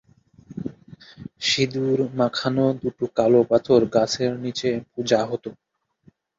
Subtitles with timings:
[1.41, 5.49] সিঁদুর মাখানো দুটো কালো পাথর গাছের নিচে পূজা হতো।